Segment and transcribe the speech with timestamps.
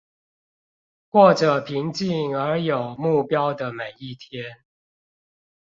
[1.11, 4.63] 過著平靜而有目標的每一天